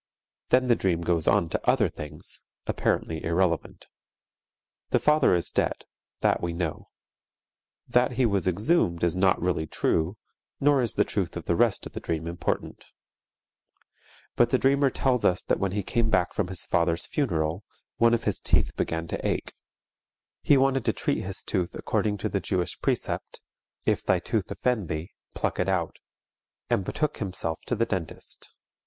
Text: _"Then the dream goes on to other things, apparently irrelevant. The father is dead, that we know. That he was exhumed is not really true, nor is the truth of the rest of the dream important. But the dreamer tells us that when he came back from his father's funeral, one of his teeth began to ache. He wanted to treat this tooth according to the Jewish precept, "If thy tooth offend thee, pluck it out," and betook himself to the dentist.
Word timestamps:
_"Then 0.49 0.65
the 0.65 0.75
dream 0.75 1.01
goes 1.01 1.27
on 1.27 1.47
to 1.49 1.69
other 1.69 1.87
things, 1.87 2.41
apparently 2.65 3.23
irrelevant. 3.23 3.85
The 4.89 4.97
father 4.97 5.35
is 5.35 5.51
dead, 5.51 5.85
that 6.21 6.41
we 6.41 6.53
know. 6.53 6.89
That 7.87 8.13
he 8.13 8.25
was 8.25 8.47
exhumed 8.47 9.03
is 9.03 9.15
not 9.15 9.39
really 9.39 9.67
true, 9.67 10.17
nor 10.59 10.81
is 10.81 10.95
the 10.95 11.03
truth 11.03 11.37
of 11.37 11.45
the 11.45 11.55
rest 11.55 11.85
of 11.85 11.91
the 11.93 11.99
dream 11.99 12.25
important. 12.25 12.93
But 14.35 14.49
the 14.49 14.57
dreamer 14.57 14.89
tells 14.89 15.23
us 15.23 15.43
that 15.43 15.59
when 15.59 15.73
he 15.73 15.83
came 15.83 16.09
back 16.09 16.33
from 16.33 16.47
his 16.47 16.65
father's 16.65 17.05
funeral, 17.05 17.63
one 17.97 18.15
of 18.15 18.23
his 18.23 18.39
teeth 18.39 18.75
began 18.75 19.05
to 19.09 19.23
ache. 19.23 19.53
He 20.41 20.57
wanted 20.57 20.83
to 20.85 20.93
treat 20.93 21.21
this 21.21 21.43
tooth 21.43 21.75
according 21.75 22.17
to 22.17 22.27
the 22.27 22.39
Jewish 22.41 22.81
precept, 22.81 23.39
"If 23.85 24.03
thy 24.03 24.17
tooth 24.17 24.49
offend 24.49 24.87
thee, 24.89 25.11
pluck 25.35 25.59
it 25.59 25.69
out," 25.69 25.99
and 26.71 26.83
betook 26.83 27.17
himself 27.17 27.59
to 27.67 27.75
the 27.75 27.85
dentist. 27.85 28.55